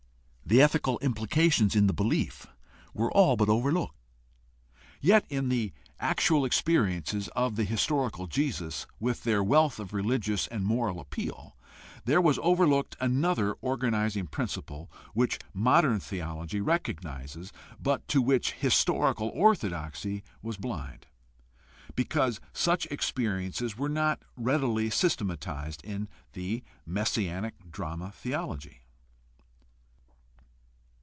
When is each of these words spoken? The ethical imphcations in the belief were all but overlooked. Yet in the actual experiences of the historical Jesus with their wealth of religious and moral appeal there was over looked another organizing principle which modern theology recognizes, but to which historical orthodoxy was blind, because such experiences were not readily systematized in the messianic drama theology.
The 0.51 0.61
ethical 0.61 0.99
imphcations 0.99 1.77
in 1.77 1.87
the 1.87 1.93
belief 1.93 2.45
were 2.93 3.09
all 3.09 3.37
but 3.37 3.47
overlooked. 3.47 3.95
Yet 4.99 5.25
in 5.29 5.47
the 5.47 5.71
actual 5.97 6.43
experiences 6.43 7.29
of 7.29 7.55
the 7.55 7.63
historical 7.63 8.27
Jesus 8.27 8.85
with 8.99 9.23
their 9.23 9.41
wealth 9.41 9.79
of 9.79 9.93
religious 9.93 10.47
and 10.47 10.65
moral 10.65 10.99
appeal 10.99 11.55
there 12.03 12.19
was 12.19 12.37
over 12.43 12.67
looked 12.67 12.97
another 12.99 13.53
organizing 13.61 14.27
principle 14.27 14.91
which 15.13 15.39
modern 15.53 16.01
theology 16.01 16.59
recognizes, 16.59 17.53
but 17.81 18.05
to 18.09 18.21
which 18.21 18.51
historical 18.51 19.29
orthodoxy 19.29 20.21
was 20.41 20.57
blind, 20.57 21.07
because 21.95 22.41
such 22.51 22.85
experiences 22.87 23.77
were 23.77 23.87
not 23.87 24.21
readily 24.35 24.89
systematized 24.89 25.81
in 25.85 26.09
the 26.33 26.61
messianic 26.85 27.53
drama 27.71 28.11
theology. 28.13 28.79